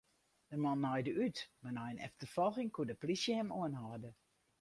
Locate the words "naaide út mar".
0.83-1.73